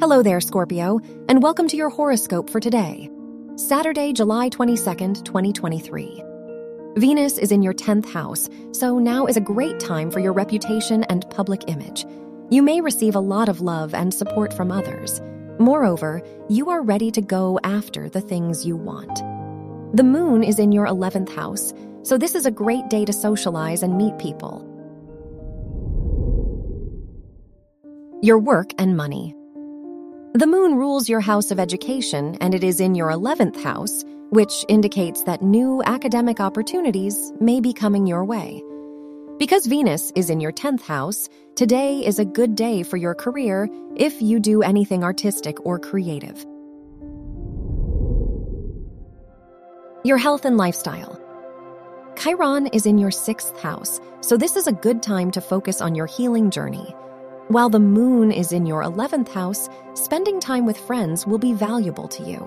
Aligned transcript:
Hello 0.00 0.22
there, 0.22 0.40
Scorpio, 0.40 1.00
and 1.28 1.42
welcome 1.42 1.66
to 1.66 1.76
your 1.76 1.88
horoscope 1.88 2.48
for 2.50 2.60
today, 2.60 3.10
Saturday, 3.56 4.12
July 4.12 4.48
22nd, 4.48 5.24
2023. 5.24 6.22
Venus 6.98 7.36
is 7.36 7.50
in 7.50 7.62
your 7.62 7.74
10th 7.74 8.08
house, 8.08 8.48
so 8.70 9.00
now 9.00 9.26
is 9.26 9.36
a 9.36 9.40
great 9.40 9.80
time 9.80 10.08
for 10.08 10.20
your 10.20 10.32
reputation 10.32 11.02
and 11.04 11.28
public 11.30 11.64
image. 11.66 12.06
You 12.48 12.62
may 12.62 12.80
receive 12.80 13.16
a 13.16 13.20
lot 13.20 13.48
of 13.48 13.60
love 13.60 13.92
and 13.92 14.14
support 14.14 14.54
from 14.54 14.70
others. 14.70 15.20
Moreover, 15.58 16.22
you 16.48 16.70
are 16.70 16.80
ready 16.80 17.10
to 17.10 17.20
go 17.20 17.58
after 17.64 18.08
the 18.08 18.20
things 18.20 18.64
you 18.64 18.76
want. 18.76 19.16
The 19.96 20.04
moon 20.04 20.44
is 20.44 20.60
in 20.60 20.70
your 20.70 20.86
11th 20.86 21.34
house, 21.34 21.74
so 22.04 22.16
this 22.16 22.36
is 22.36 22.46
a 22.46 22.52
great 22.52 22.88
day 22.88 23.04
to 23.04 23.12
socialize 23.12 23.82
and 23.82 23.98
meet 23.98 24.16
people. 24.20 24.64
Your 28.22 28.38
work 28.38 28.70
and 28.78 28.96
money. 28.96 29.34
The 30.34 30.46
moon 30.46 30.74
rules 30.74 31.08
your 31.08 31.20
house 31.20 31.50
of 31.50 31.58
education, 31.58 32.36
and 32.42 32.54
it 32.54 32.62
is 32.62 32.80
in 32.80 32.94
your 32.94 33.08
11th 33.08 33.62
house, 33.62 34.04
which 34.28 34.62
indicates 34.68 35.22
that 35.22 35.40
new 35.40 35.82
academic 35.84 36.38
opportunities 36.38 37.32
may 37.40 37.60
be 37.60 37.72
coming 37.72 38.06
your 38.06 38.26
way. 38.26 38.62
Because 39.38 39.64
Venus 39.64 40.12
is 40.14 40.28
in 40.28 40.38
your 40.38 40.52
10th 40.52 40.82
house, 40.82 41.30
today 41.56 42.04
is 42.04 42.18
a 42.18 42.26
good 42.26 42.56
day 42.56 42.82
for 42.82 42.98
your 42.98 43.14
career 43.14 43.70
if 43.96 44.20
you 44.20 44.38
do 44.38 44.62
anything 44.62 45.02
artistic 45.02 45.64
or 45.64 45.78
creative. 45.78 46.44
Your 50.04 50.18
health 50.18 50.44
and 50.44 50.58
lifestyle. 50.58 51.18
Chiron 52.16 52.66
is 52.66 52.84
in 52.84 52.98
your 52.98 53.10
6th 53.10 53.58
house, 53.60 53.98
so 54.20 54.36
this 54.36 54.56
is 54.56 54.66
a 54.66 54.72
good 54.72 55.02
time 55.02 55.30
to 55.30 55.40
focus 55.40 55.80
on 55.80 55.94
your 55.94 56.06
healing 56.06 56.50
journey. 56.50 56.94
While 57.48 57.70
the 57.70 57.80
moon 57.80 58.30
is 58.30 58.52
in 58.52 58.66
your 58.66 58.82
11th 58.82 59.30
house, 59.30 59.70
spending 59.94 60.38
time 60.38 60.66
with 60.66 60.76
friends 60.76 61.26
will 61.26 61.38
be 61.38 61.54
valuable 61.54 62.06
to 62.08 62.22
you. 62.22 62.46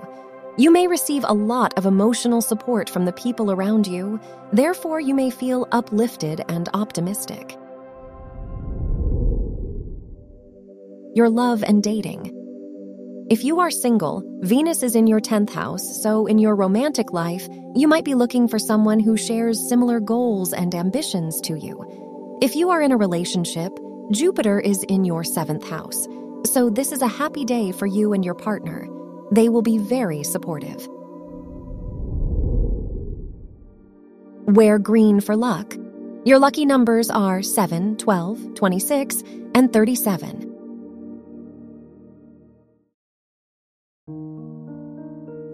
You 0.58 0.70
may 0.72 0.86
receive 0.86 1.26
a 1.28 1.34
lot 1.34 1.76
of 1.76 1.88
emotional 1.88 2.40
support 2.40 2.88
from 2.88 3.06
the 3.06 3.12
people 3.14 3.52
around 3.52 3.88
you, 3.88 4.20
therefore, 4.54 5.00
you 5.00 5.16
may 5.16 5.32
feel 5.32 5.68
uplifted 5.72 6.44
and 6.50 6.70
optimistic. 6.76 7.58
Your 11.16 11.30
love 11.32 11.64
and 11.64 11.82
dating. 11.82 12.38
If 13.32 13.44
you 13.44 13.60
are 13.60 13.72
single, 13.72 14.24
Venus 14.42 14.84
is 14.84 14.96
in 14.96 15.08
your 15.08 15.20
10th 15.20 15.50
house, 15.50 16.04
so 16.04 16.28
in 16.28 16.38
your 16.38 16.56
romantic 16.56 17.12
life, 17.12 17.48
you 17.74 17.88
might 17.88 18.06
be 18.06 18.14
looking 18.14 18.48
for 18.48 18.60
someone 18.60 19.00
who 19.00 19.18
shares 19.18 19.68
similar 19.68 20.00
goals 20.00 20.54
and 20.54 20.76
ambitions 20.76 21.42
to 21.42 21.56
you. 21.56 22.40
If 22.40 22.56
you 22.56 22.70
are 22.70 22.82
in 22.82 22.92
a 22.92 22.98
relationship, 22.98 23.72
Jupiter 24.12 24.60
is 24.60 24.84
in 24.84 25.06
your 25.06 25.24
seventh 25.24 25.70
house, 25.70 26.06
so 26.46 26.70
this 26.70 26.92
is 26.92 27.02
a 27.02 27.08
happy 27.08 27.46
day 27.46 27.72
for 27.72 27.86
you 27.86 28.12
and 28.12 28.26
your 28.26 28.34
partner. 28.34 28.86
They 29.32 29.48
will 29.48 29.62
be 29.62 29.78
very 29.78 30.22
supportive. 30.24 30.86
Wear 34.54 34.80
green 34.80 35.22
for 35.22 35.38
luck. 35.38 35.78
Your 36.26 36.40
lucky 36.40 36.66
numbers 36.66 37.10
are 37.10 37.42
7, 37.42 37.96
12, 37.96 38.54
26, 38.54 39.24
and 39.56 39.72
37. 39.72 40.42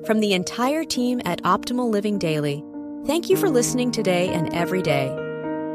From 0.04 0.20
the 0.20 0.34
entire 0.34 0.84
team 0.84 1.22
at 1.26 1.44
Optimal 1.44 1.92
Living 1.92 2.18
Daily, 2.18 2.64
thank 3.06 3.30
you 3.30 3.38
for 3.38 3.52
listening 3.52 3.92
today 3.92 4.30
and 4.30 4.52
every 4.52 4.82
day 4.82 5.27